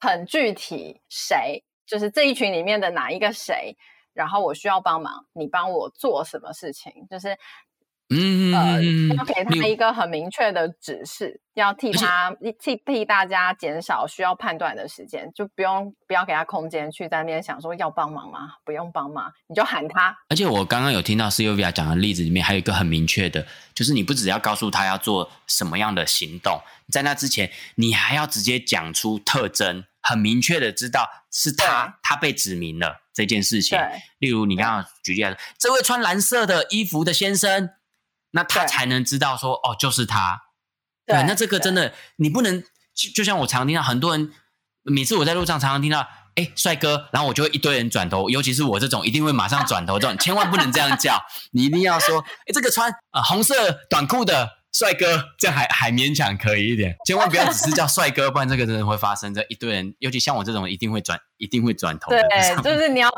[0.00, 3.76] 很具体，谁就是这一群里面的哪一个谁？
[4.12, 6.92] 然后我需要帮忙，你帮我做什么事情？
[7.08, 7.36] 就是，
[8.10, 8.82] 嗯呃，
[9.16, 18.54] 要给他一个很明确的指示，要替他替替大家减少需要判断的时间，就不用不要给他空间去在那边想说要帮忙吗？
[18.64, 20.16] 不用帮忙，你就喊他。
[20.28, 29.84] 而且我刚刚有听到 Sylvia 讲的例子里面，还有一个很明确的，就是你不只要告诉他要做什么样的行动，在那之前，你还要直接讲出特征。
[30.02, 33.78] 很明确的知道是他，他被指明了这件事情。
[34.18, 37.68] 例如你刚刚举例来说，这位穿蓝色的衣服的先生，
[38.32, 40.42] 那他才能知道说，哦，就是他。
[41.06, 42.62] 对，对，那这个真的，你不能
[42.94, 44.32] 就就像我常听到很多人，
[44.82, 51.20] 每次我在路上常常听到，哎，帅哥，然后我就会一堆人转头，尤其是我这种一定会马上转头这种，千万不能这样叫，
[51.52, 53.54] 你一定要说，哎，这个穿啊、呃、红色
[53.88, 54.59] 短裤的。
[54.72, 55.06] 帅哥，
[55.38, 59.34] 这样还还勉强可以一点，千万不要只是叫帅哥，不然这个真的会发生。
[59.34, 62.10] 这一堆人，尤其像我这种，一定会转，一定会转头。
[62.10, 62.22] 对，
[62.62, 63.10] 就是你要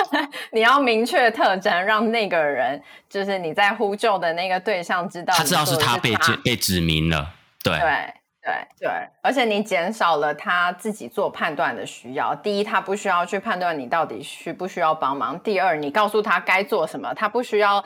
[0.52, 7.34] 你要明确特征，让那个人，就是你在呼救的那个对象知道，他知道是他被指被指名了。
[7.62, 7.78] 对。
[7.78, 8.90] 对对对，
[9.20, 12.34] 而且你减少了他自己做判断的需要。
[12.36, 17.84] 第一，他不需要去判断你到底需不需要帮忙；第二，你告诉他该做什么，他不需要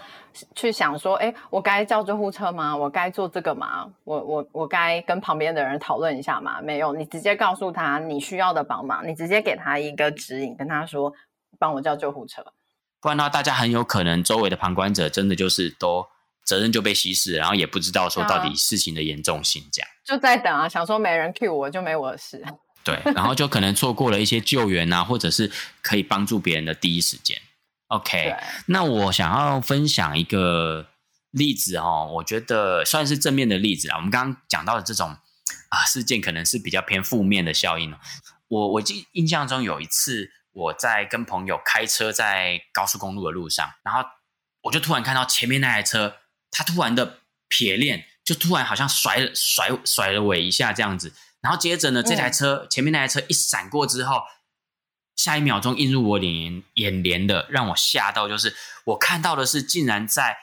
[0.55, 2.77] 去想说：“哎，我该叫救护车吗？
[2.77, 3.88] 我该做这个吗？
[4.05, 11.12] 我我我该跟旁边的人讨论一下吗？”没有，你直接告诉他你需要的帮忙，你直接给他一个指引，跟他说
[11.59, 12.45] ：“帮我叫救护车。”
[13.01, 16.07] 不然的话，大家很有可能周围的旁观者真的就是都。
[16.45, 22.45] 责任就被稀释，然后也不知道说到底事情的严重性，这样就在等啊，想说没人 cue 我就没我的事。
[22.83, 25.49] 对，然后就可能错过了一些救援啊，或者是
[25.83, 27.40] 可以帮助别人的第一时间。
[27.92, 30.88] OK，那我想要分享一个
[31.31, 33.96] 例子哦，我觉得算是正面的例子啊。
[33.96, 35.16] 我们刚刚讲到的这种
[35.68, 37.94] 啊事件，可能是比较偏负面的效应。
[38.48, 44.02] 我我记印象中有一次，我在跟朋友开车在高速公路的路上，然后
[44.62, 46.16] 我就突然看到前面那台车。
[46.55, 54.20] 它突然的撇链，就突然好像甩了甩甩了尾一下这样子，然后接着呢，这台车、嗯、前面那台车一闪过之后，
[55.16, 60.37] 下一秒钟映入我眼眼帘的，让我吓到，就是我看到的是，竟然在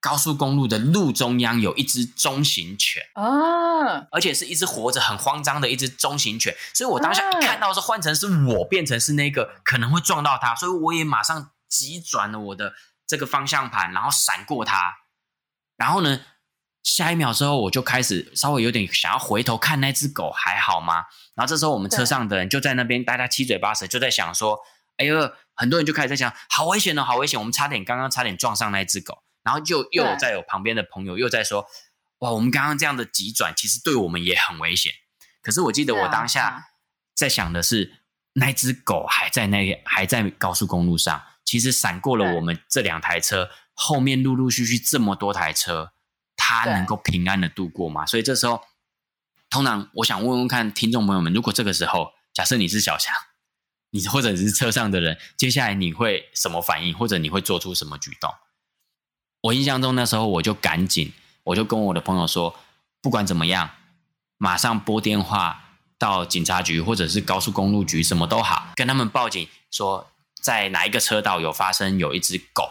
[0.00, 3.02] 高速公路的路中央有一只中型犬。
[3.14, 12.74] 啊，而且是一只活着很慌张的一只中型犬，所以我当下一看到是换成是我变成是那个可能会撞到它，所以我也马上急转了我的
[13.06, 14.98] 这个方向盘，然后闪过它。
[15.76, 16.20] 然后呢，
[16.88, 21.04] 下一秒之后，我就开始稍微有点想要回头看那只狗还好吗？
[21.34, 24.58] 然后这时候，我们车上的人就在那边，大家七嘴八舌就在想说
[24.96, 27.38] ：“哎呦，很多人就开始在想，好危险哦，好危险！
[27.38, 31.66] 我们差点刚刚差点撞上那只狗。”然后就又有在有旁边的朋友又在说
[32.20, 34.92] ：“哇，我们刚刚这样的急转，其实对我们也很危险。”
[35.42, 36.68] 可是我记得我当下
[37.14, 43.50] 在想的是，那只狗还在那还在高速公路上，其实闪过了我们这两台车。
[43.80, 45.92] 后面陆陆续续这么多台车，
[46.48, 48.06] 他能够平安的度过吗？
[48.06, 48.62] 所以这时候，
[49.50, 53.14] 通常我想问问看听众朋友们，如果这个时候，假设你是小强，
[53.90, 58.32] 你或者是车上的人，接下来你会什么反应，或者你会做出什么举动？
[59.42, 61.12] 我印象中那时候我就赶紧，
[61.44, 62.58] 我就跟我的朋友说，
[63.02, 63.68] 不管怎么样，
[64.38, 70.10] 马上拨电话到警察局或者是高速公路局，什么都好，跟他们报警说，
[70.42, 72.70] 在哪一个车道有发生有一只狗。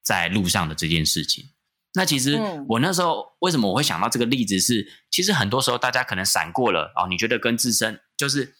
[0.00, 1.50] 在路上的这件事情，
[1.98, 8.54] 那其实我那时候为什么我会想到这个例子是，其实很多时候大家可能闪过了哦，你觉得跟自身就是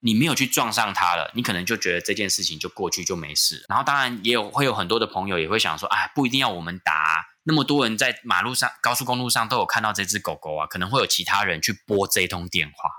[0.00, 3.62] 你没有去撞上它了，你可能就觉得这件事情就过去就没事。
[3.68, 12.90] 然后当然也有会有很多的朋友也会想说，哎，不一定要我们打啊，那么多人在马路上、高速公路上都有看到这只狗狗啊，可能会有其他人去拨这通电话，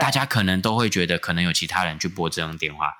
[0.00, 2.90] 大家可能都会觉得可能有其他人去拨这通电话，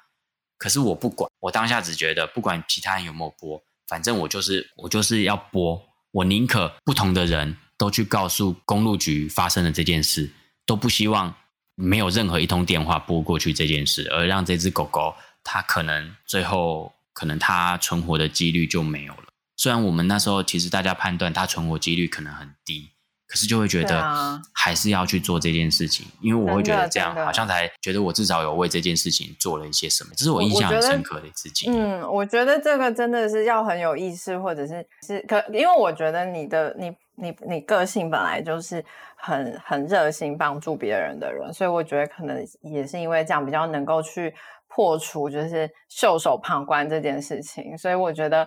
[0.59, 3.65] 可是我不管，我当下只觉得不管其他人有没有拨。
[3.89, 5.77] 反正我就是我就是要拨，
[6.13, 10.31] 我宁可不同的人都去告诉公路局发生了这件事，
[10.65, 11.35] 都不希望
[11.75, 19.25] 没有任何一通电话拨过去这件事，而让这只狗狗它可能最后可能它存活的几率就没有了。
[19.57, 22.91] 虽然我们那时候其实大家判断它存活几率可能很低。
[23.33, 31.73] 可是就会觉得还是要去做这件事情，啊、因为我会觉得这样好像才觉得我至少有为这件事情做了一些什么，这是我印象很深刻的事情。
[31.73, 38.85] 嗯，我觉得这个真的是要很有意识，或者是是可，因为我觉得你的你你你个性本来就是
[39.17, 44.35] 很很热心帮助别人的人，所以我觉得可能也是因为这样比较能够去
[44.69, 48.47] 破除就是袖手旁观这件事情，所以我觉得。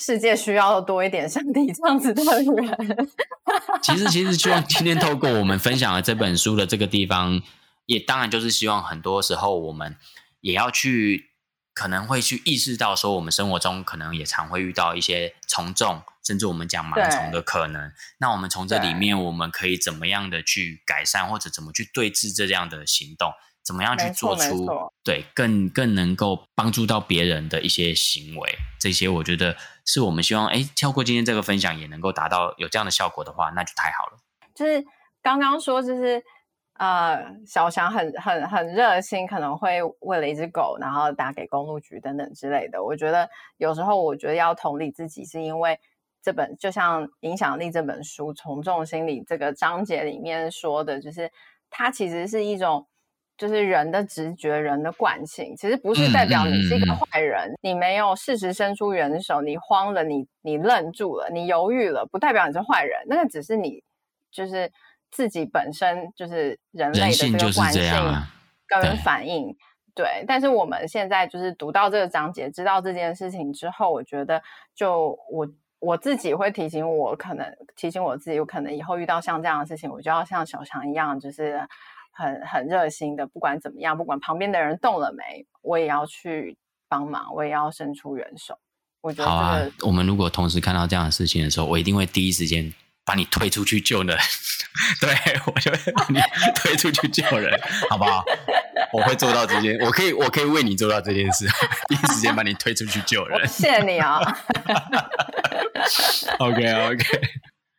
[0.00, 3.08] 世界需要多一点像你这样子的人。
[3.82, 7.42] 其实，其实希望今天透过我们分享的这本书的这个地方，
[7.84, 9.96] 也当然就是希望很多时候我们
[10.40, 11.30] 也要去，
[11.74, 17.92] 可能会去意识到说，我们生活中可能也常会遇到一些从众，甚至我们讲盲从的可能。
[18.18, 23.32] 那我们从这里面，我们可以怎么样的去改善，或者怎么去对峙这样的行动？
[23.70, 24.66] 怎么样去做出
[25.04, 28.58] 对更更能够帮助到别人的一些行为？
[28.80, 29.54] 这些我觉得
[29.86, 34.18] 是我们希望哎，跳过今天这个分享也能够达到有这样的效果的话，那就太好了。
[34.56, 34.84] 就是
[35.22, 36.20] 刚刚说，就是
[36.78, 42.82] 呃，小翔很很很热心，可能会为了一只狗，然后打给公路局等等之类的。
[42.82, 45.78] 我觉得有时候，我觉得要同理自己，是因为
[46.20, 51.30] 这本就像《影响力》这本书从众心理这个章节里面说的，就是
[51.70, 52.88] 它其实是一种。
[53.40, 57.48] 就是人的直觉，人的惯性，其实不是代表你是一个坏人。
[57.48, 63.00] 嗯嗯、你没有适时伸出援手，你慌了，你你愣住了，你犹豫了，不代表你是坏人。
[63.06, 63.82] 那个只是你，
[64.30, 64.70] 就是
[65.10, 67.82] 自己本身就是人类的这个惯性
[68.66, 69.46] 跟反应。
[69.94, 74.42] 对，对，但是我们现在就是读到这个章节，知道这件事情之后，我觉得
[74.74, 75.48] 就我
[75.78, 81.66] 我自己会提醒我，可能提醒我自己，我可能以后遇到像这样的事情，我就要像小强一样，就是。
[82.20, 88.58] 很很热心的，不管怎么样，不管旁边的人动了没，我也要去帮忙，我也要伸出援手。
[89.00, 92.70] 我觉得、这个、好啊，我们如果同时看到这样的事情的时候，我一定会第一时间
[93.02, 94.14] 把你推出去救人。
[95.00, 95.10] 对，
[95.46, 96.20] 我就会把你
[96.54, 98.22] 推出去救人，好不好？
[98.92, 101.48] 我会做到这件，我可以，我可以为你做到这件事，
[101.88, 103.48] 第一时间把你推出去救人。
[103.48, 104.20] 谢谢你啊。
[106.38, 107.04] OK OK，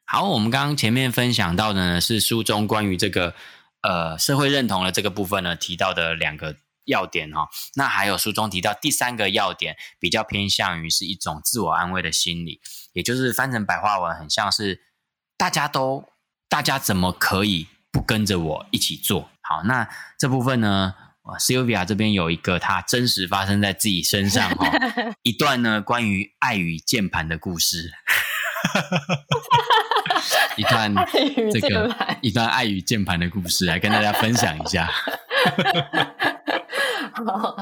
[0.05, 3.35] 好，我们刚刚前面分享到的呢，是书中关于这个。
[3.81, 12.61] 呃，社会认同的这个部分呢，提到的两个要点哈、哦，那还有书中提到第三个要点，比较偏向于是一种自我安慰的心理，
[12.93, 14.81] 也就是翻成白话文，很像是
[15.37, 16.09] 大家都，
[16.47, 19.29] 大家怎么可以不跟着我一起做？
[19.41, 20.93] 好，那这部分呢
[21.39, 27.91] ，Sylvia 这边有一个她真实发生在自己身上哈、 哦，一段呢关于爱与键盘的故事。
[30.57, 30.93] 一段
[31.51, 34.89] 这个一段爱与键盘的故事，来跟大家分享一下。
[37.13, 37.55] 好，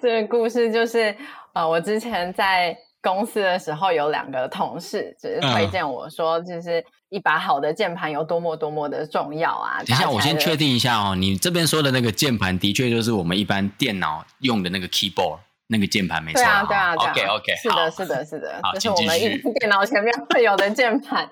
[0.00, 1.14] 这个故事就是
[1.52, 9.82] 呃，我之前在公司的时候，有两个同事就是推荐我说，就是一把好的键盘有多么多么的重要啊。
[9.84, 16.40] 等一下，我先确定一下哦，你这边说的那个键盘，的确就是我们一般电脑用的那个 keyboard 那个键盘，没错。
[16.40, 17.10] 对啊，对啊，对啊。
[17.10, 21.28] OK OK，是的，是的，是的，就是我们一 电脑前面会有的键盘。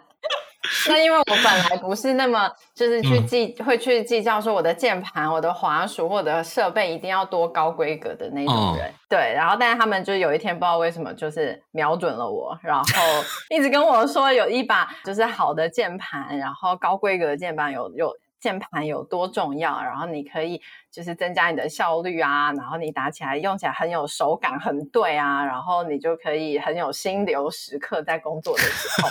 [0.88, 9.33] 那因为我本来不是那么就是去计、嗯、会去计较说我的键盘、我的滑鼠或者设备一定要多高规格的那种人，哦、对。
[9.35, 12.85] 然后，但是他们就有一天不知道为什么就是瞄准了我，然后
[13.51, 20.61] 一直跟我说有一把就是好的键盘，然后高规格的键盘有有键盘有多重要，然后你可以。
[20.92, 29.09] 就是增加你的效率啊，然后你打起来用起来很有手感，很对啊，然后你就可以很有心流时刻在工作的时候。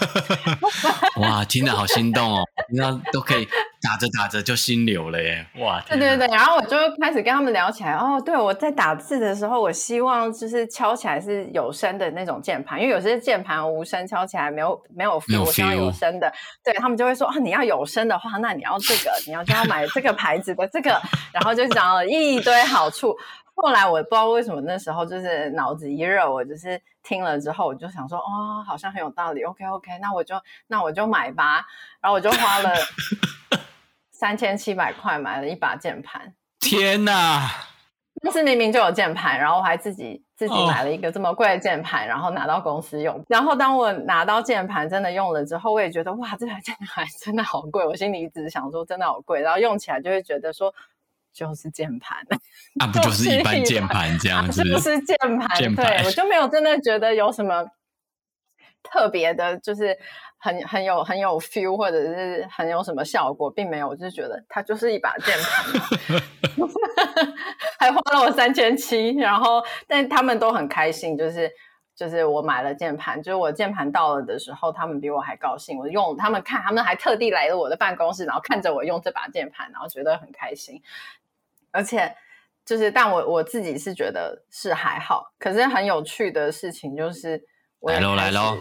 [1.23, 2.43] 哇，听得好心动哦！
[2.73, 3.47] 那都可以
[3.81, 5.43] 打着打着就心流了耶！
[5.57, 7.93] 哇，对对对，然后我就开始跟他们聊起来。
[7.93, 16.31] 哦，对，我在打字的时候，我希望就是敲起来是有声的那种键盘，因为有些键盘无声，敲起来没有没有 feel，我希望有声的。
[16.63, 20.91] 对，他们就会说啊，你要有声的话，那你要这个，你要就要买这个牌子的这个，
[21.33, 21.70] 然后就。
[21.73, 23.15] 讲了一堆好处，
[23.55, 29.43] 后来我不知道为什么那时候就是脑子一热，我就是听了之后，我就想说，哦，好像很有道理。
[29.43, 30.35] OK OK，那我就
[30.67, 31.65] 那我就买吧。
[31.99, 32.73] 然后我就花了
[34.11, 36.33] 三千七百块买了一把键盘。
[36.59, 37.49] 天哪！
[38.21, 43.23] 公司明明就有键盘，然后我还自己自己买了一个这么贵的键盘，然后拿到公司用。
[43.27, 47.85] 然后当我拿到键盘真的用了之后，我也觉得哇，这台键盘真的好贵。
[47.85, 49.41] 我心里一直想说，真的好贵。
[49.41, 50.73] 然后用起来就会觉得说。
[51.33, 52.37] 就是键盘，那、
[52.85, 54.63] 啊、不 就是一般键盘这样子？
[54.63, 55.75] 是不是键盘？
[55.75, 57.65] 对，我就没有真的觉得有什么
[58.83, 59.97] 特别的，就是
[60.37, 66.21] 很很有很有 feel，或者是很有什么效果，并没有，我就是觉得它就是一把键盘，
[67.79, 71.49] 还花了我三千七，然后但他们都很开心，就是
[71.95, 80.81] 就是我买了键盘，就是我键盘到了的时候，他们比我还高兴，我用他们看，他们还特地来了我的办公室，然后看着我用这把键盘，然后觉得很开心，
[81.71, 82.15] 而且。
[82.63, 87.41] 就是，但我我自己是觉得是还好，可是很有趣的事情就是
[87.79, 88.55] 我，来喽来喽，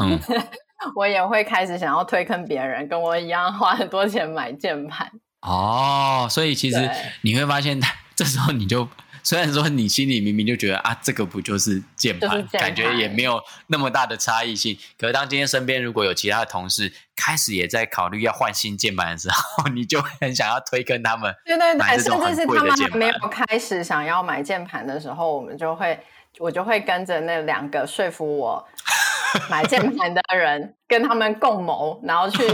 [0.00, 0.20] 嗯，
[0.94, 5.10] 我也会开始想要推坑别人，跟我一样花很多钱买键盘。
[5.40, 6.88] 哦，所以其实
[7.22, 7.80] 你会发现，
[8.14, 8.86] 这时候你就。
[9.22, 14.76] 虽然说你心里明明就觉得啊，这个不就是键盘，就是感觉也没有那么大的差异性。
[14.98, 21.32] 可是当今天身边如果有其他的同事开始也在考虑要换新键盘的时候， 你就很想要推跟他们。
[21.44, 25.98] 对对对，甚至是他们还没有开始想要买键盘的时候，我们就会
[26.38, 28.66] 我就会跟着那两个说服我
[29.48, 32.46] 买键盘的人，跟他们共谋，然后去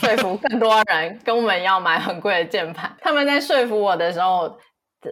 [0.00, 2.94] 说服更多人跟我们要买很贵的键盘。
[3.00, 4.58] 他们在说服我的时候。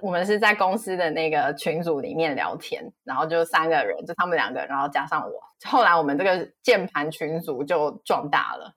[0.03, 5.33] 我们是在公司的那个群组里面聊天，然后就三个人，就他们两个，然后加上我。
[5.65, 8.75] 后来我们这个键盘群组就壮大了。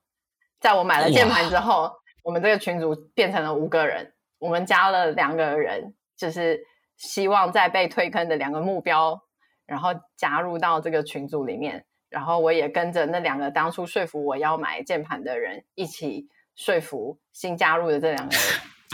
[0.60, 1.92] 在我买了键盘之后，
[2.22, 4.14] 我们这个群组变成了五个人。
[4.38, 6.60] 我们加了两个人，就是
[6.96, 9.20] 希望在被推坑的两个目标，
[9.66, 11.84] 然后加入到这个群组里面。
[12.08, 18.42] 然后我也跟着那两个当初说服我要买键盘的人一起说服新加入的这两个人。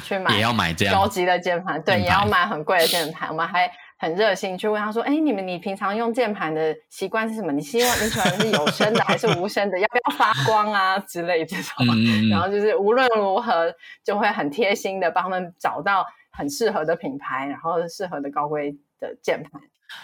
[0.03, 3.29] 去买也要买这样高级的键盘，对，也要买很贵的键盘。
[3.29, 7.53] 我们还很热心去问他说：“哎，你们你平常用键盘的习惯是什么？
[7.53, 9.79] 你希望你喜欢是有声的还是无声的？
[9.79, 13.73] 要不要发光啊之类这种？”嗯、 然后就是无论如何
[14.05, 19.63] 就会很贴心的帮他们找到很适合的品牌，然后适合的高规的键盘。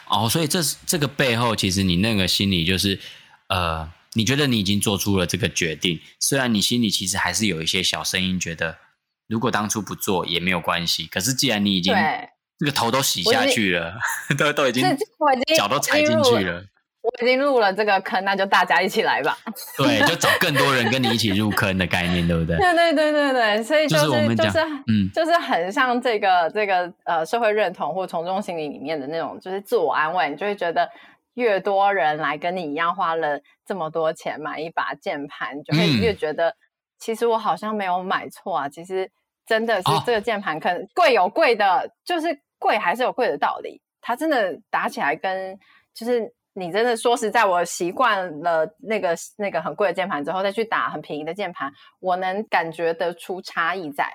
[0.08, 2.98] 哦，所以这是这个背后，其实你那个心里就是
[3.48, 8.76] 呃，你觉得你已经做出了这个决定，虽然你心里其实还是有一些小声音觉得。
[9.30, 11.94] 如果当初不做也没有关系，可是既然你已经
[12.58, 13.94] 这个头都洗下去了，
[14.36, 14.84] 都都已经
[15.56, 16.62] 脚都踩进去了，
[17.00, 19.38] 我已经入了这个坑，那就大家一起来吧。
[19.78, 22.58] 对，就找更多人跟你一起入坑的概念，对不对？
[22.58, 30.86] 对对对对对，所以就是、就是、我们讲就是嗯，就是很像这个这个呃社会认同或从众心理里面的那种，就是自我安慰，你就会觉得
[31.34, 36.56] 越多人来跟你一样花了这么多钱买一把键盘，就会越觉得、嗯、
[36.98, 39.10] 其实我好像没有买错啊，其实。
[39.50, 43.82] 真的是这个键盘可能贵有贵的，哦、就是贵还是有贵的道理。
[44.00, 45.58] 它真的打起来跟
[45.92, 54.08] 就是你真的说实在，我习惯了那个那个很贵的键盘之后，再去打很便宜的键盘，我能感觉得出差异在。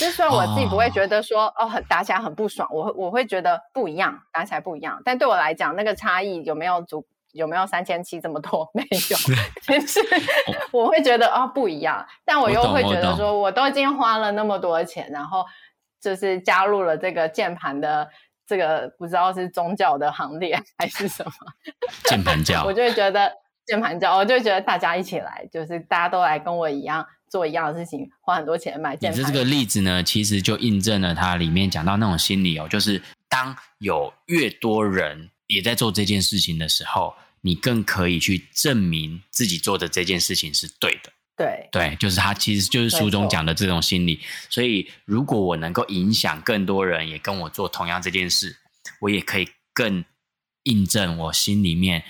[0.00, 5.00] 就算我自己不会觉得说哦，很、哦、打起来很不爽，我我会觉得不一样，打起来不一样。
[5.04, 7.06] 但对我来讲，那个差异有没有足？
[7.36, 8.68] 有没有三千七这么多？
[8.74, 9.16] 没有，
[9.62, 10.00] 其实
[10.72, 15.44] 我会觉得啊、哦、不一样，但我又会觉得说，我都已经花了那么多钱，然后
[16.00, 18.08] 就是加入了这个键盘的
[18.46, 21.32] 这个不知道是宗教的行列还是什么
[22.04, 23.32] 键盘教，我就会觉得
[23.66, 29.24] 键盘教，我就觉得大家一起来，就是大家都来跟我一样做一样的事情，花很多钱买键盘。
[29.24, 37.14] 这个例子呢，其实就印证了它里面讲到那种心理哦，就是当有越多人也在做这件事情的时候。
[37.46, 41.12] 你更可以去证明自己做的这件事情是对的。
[41.36, 44.20] 对对，就是他其实就是书中讲的这种心理。
[44.48, 48.56] 所以，如果我能够影响更多人也跟我做同样这件事，
[49.02, 50.04] 我也可以更
[50.64, 52.02] 印证我心里面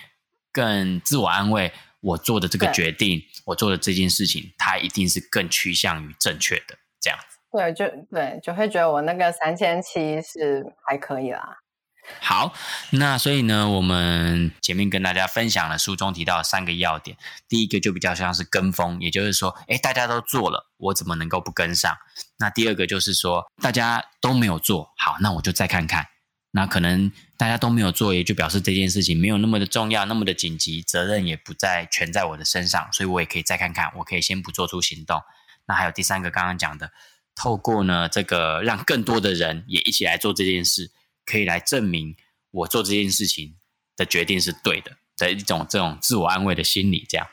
[0.52, 6.78] 更自我安慰，我做的这个决定，我做的这件事情，它一定是更趋向于正确的。
[7.00, 7.36] 这样子。
[7.50, 11.58] 对，就对，就会觉得我那个三千七是还可以啦。
[12.20, 12.52] 好，
[12.90, 17.16] 那所以呢，我们前面跟大家分享了书中提到的三个要点。
[17.48, 21.96] 第一个就比较像是跟风，也就是说，诶，大家都做了，我怎么能够不跟上？
[22.38, 26.08] 那第二个就是说，大家都没有做好，那我就再看看。
[26.52, 35.20] 那可能大家都没有做，也就表示这件事情没有那么的重要，那么的紧急，责任也不再全在我的身上，所以我也可以再看看，我可以先不做出行动。
[35.66, 36.90] 那还有第三个，刚刚讲的，
[37.34, 40.90] 透过呢这个让更多的人也一起来做这件事。
[41.26, 42.16] 可以来证明
[42.50, 43.56] 我做这件事情
[43.96, 47.26] 的决定是对的的一种这种自我安慰的心理，这样。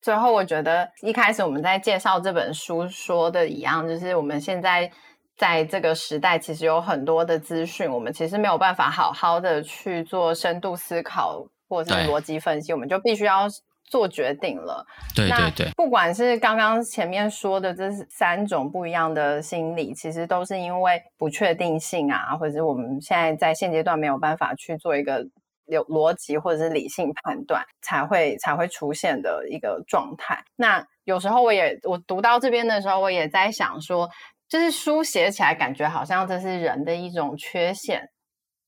[0.00, 4.92] 最后，我觉得一开始我们在介绍这本书说的一样，就是我们现在
[5.36, 13.48] 在这个时代，其实有很多的资讯，我们其实没有办法好好的去做深度思考或者是逻辑分析，我们就必须要。
[13.92, 25.22] 做决定了，对对对，不管是刚刚前面说的这三种不一样的心理，其实都是因为不确定性啊，或者是我们现在在现阶段没有办法去做一个
[25.66, 30.42] 有逻辑或者是理性判断才会才会出现的一个状态。
[30.56, 34.08] 那有时候我也我读到这边的时候，我也在想说，
[34.48, 38.08] 就是书写起来感觉好像这是人的一种缺陷，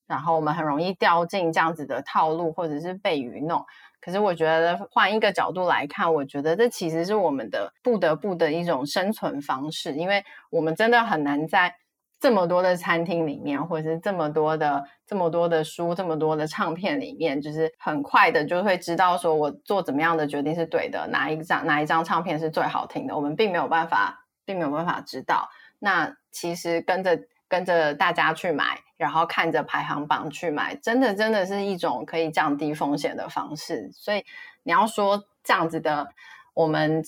[0.07, 3.65] 然后我们很容易掉进这样子的套路，或者是被愚弄。
[4.05, 11.73] 可是我觉得换一个角度来看，我觉得这其实是我们的不得不的一种生存方式，因为我们真的很难在
[12.19, 25.49] 这么多的餐厅里面，或者是这么多的这么多的书、这么多的唱片里面，就是很快的就会知道说我做怎么样的决定是对的，哪一张哪一张唱片是最好听的，我们并没有办法，并没有办法知道。
[25.79, 27.19] 那其实跟着。
[27.55, 33.89] 跟着大家去买，然后看着排行榜去买，真的真的是一种可以降低风险的方式。
[33.93, 34.25] 所以
[34.63, 36.05] 你要说这样子的，
[36.53, 37.01] 我们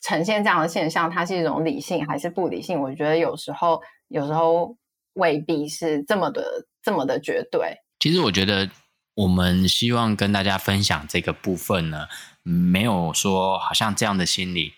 [0.00, 2.80] 呈现这样的现象，它是一种理性还是不理性？
[2.80, 4.76] 我觉得有时候有时候
[5.14, 7.78] 未必是这么的这么的绝对。
[7.98, 8.70] 其实我觉得
[9.16, 12.06] 我们希望跟大家分享这个部分呢，
[12.44, 14.74] 没有说好像这样的心理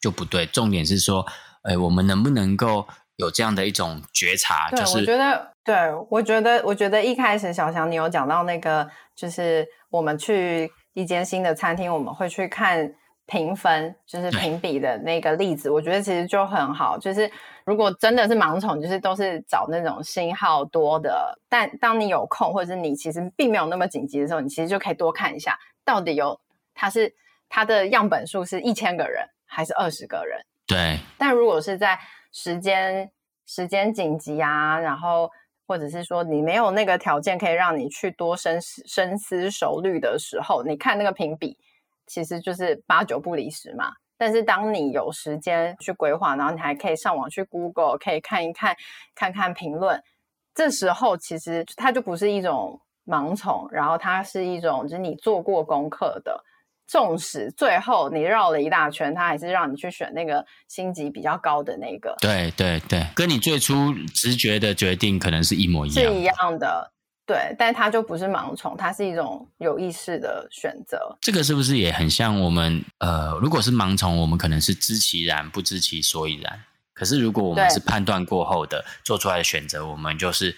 [0.00, 0.46] 就不对。
[0.46, 1.26] 重点是说，
[1.64, 2.88] 哎，我们能不能够？
[3.16, 5.74] 有这样的一种觉察，对就是我觉得，对
[6.10, 12.94] 我觉得，我觉得一开始小翔你有讲到那个，就是我们去一间新的餐厅，我们会去看
[13.26, 16.98] 评分，就是评比的那个例子，我觉得其实就很好。
[16.98, 17.30] 就是
[17.64, 26.38] 如果真的是盲从，就是都是找那种星号多的，但当你有空，或者是你其实并没有那么紧急的时候，你其实就可以多看一下，到底有
[26.74, 27.12] 它是
[27.48, 30.38] 它的样本数是一千个人还是二十个人？
[30.66, 30.98] 对。
[31.16, 31.98] 但如果是在
[32.38, 33.10] 时间
[33.46, 35.30] 时间紧急啊，然后
[35.66, 41.56] 或者是说你没有那个条件可以让你去多深思深思熟虑的时候，你看那个评比，
[42.06, 43.90] 其实就是八九不离十嘛。
[44.18, 48.76] 但是当你有时间去规划，然后你还可以上网去 Google，可以看一看，
[49.14, 50.02] 看看评论，
[50.54, 56.44] 这时候其实它就不是一种盲从，然后它是一种就是你做过功课的。
[56.86, 62.14] 纵使最后你绕了一大圈，他还是让你去选那个星级比较高的那个。
[62.20, 66.92] 对对对，跟你最初直觉的决定可能是一模一样，是一样的。
[67.26, 71.18] 对，但它就不是盲从，它是一种有意识的选择。
[71.20, 72.84] 这个是不是也很像我们？
[72.98, 76.62] 呃，如果是盲从，我们可能是知其然不知其所以然。
[76.94, 80.54] 可是如果我们是判断过后的做出来的选择，我们就是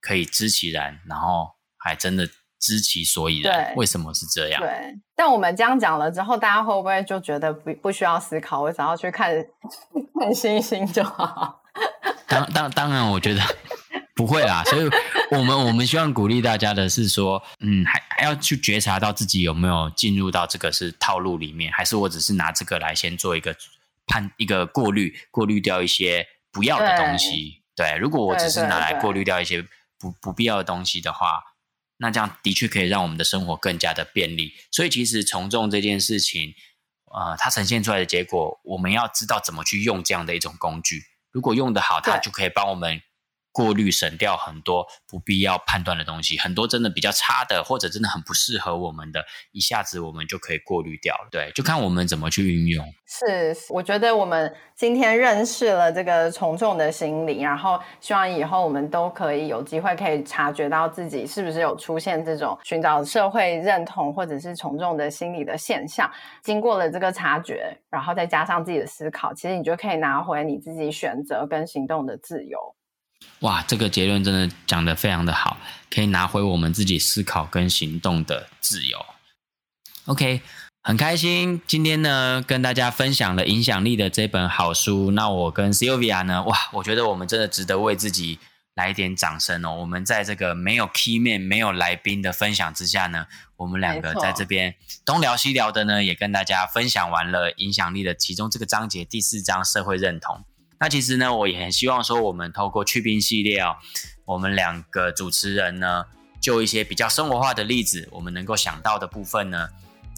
[0.00, 2.28] 可以知其然，然后还真的。
[2.64, 4.58] 知其所以然，对为什么是这样？
[4.62, 4.70] 对，
[5.14, 9.30] 但我们这样讲了之后，大家会不会就觉得不不需要思考，我只要去看
[10.18, 11.60] 看星星就好？
[12.26, 13.42] 当当当然，我觉得
[14.16, 14.64] 不会啦。
[14.64, 14.88] 所以，
[15.30, 23.54] 我们我们希望鼓励大家的是说，嗯，还还要去觉察到自己有没有进入到这个是套路里面，还是我只是拿这个来先做一个
[24.06, 27.62] 判一个过滤，过滤掉一些不要的东西。
[27.76, 29.62] 对，对，如果我只是拿来过滤掉一些
[29.98, 31.42] 不不必要的东西的话。
[31.98, 36.54] 那这样的确可以让我们的生活更加的便利，所以其实从众这件事情，
[37.12, 41.02] 呃，它呈现出来的结果，我们要知道怎么去用这样的一种工具。
[41.30, 43.00] 如果用得好，它就可以帮我们。
[43.54, 51.28] 过滤省掉很多不必要判断的东西，很多真的比较差的，或者真的很不适合我们的，一下子我们就可以过滤掉了。
[51.30, 52.84] 对，就看我们怎么去运用。
[53.06, 66.10] 是，我觉得我们今天认识了这个从众的心理，然后希望以后我们都可以有机会可以察觉到自己是不是有出现这种寻找社会认同或者是从众的心理的现象。
[66.42, 72.58] 经过了这个察觉，然后再加上自己的思考，其实你就可以拿回你自己选择跟行动的自由。
[73.40, 75.58] 哇，这个结论真的讲得非常的好，
[75.90, 79.04] 可以拿回我们自己思考跟行动的自由。
[80.06, 80.40] OK，
[80.82, 85.10] 很开心今天呢跟大家分享了《影响力》的这本好书。
[85.10, 88.38] 那我跟 Sylvia 呢，哇，我觉得我们真的值得为自己
[88.74, 89.74] 来一点掌声哦。
[89.74, 100.44] 我们在这个没有 Key Man、没有来宾的分享之下呢，我们两个在这边东聊西聊的呢，也跟大家分享完了《影响力》的其中这个章节第四章社会认同。
[100.84, 103.74] 那其实呢，我也很希望说，我们透过去冰系列哦，
[104.26, 106.04] 我们两个主持人呢，
[106.42, 109.66] 就一些比较生活化的例子，我们能够想到的部分呢，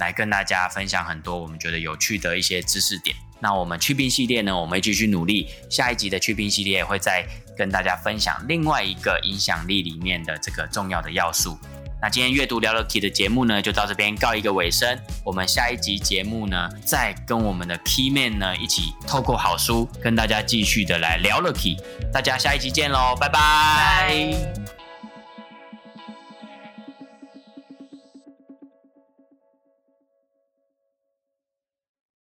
[0.00, 3.14] 来跟大家分享很多我们觉得有趣的一些知识点。
[3.38, 7.24] 那我们去冰系列呢，我们继续努力，下一集的去冰系列会再
[7.56, 11.56] 跟大家分享另外一个影响力里面的这个重要的要素。
[12.01, 14.99] 那今天阅读聊了 Key 的节目呢，就到这边告一个尾声。
[15.24, 21.76] 我们下一集节目呢，再跟我们的 Key Man 呢一起透过好书跟大家继续的来聊了 Key。
[22.12, 24.76] 大家下一集见喽，拜拜。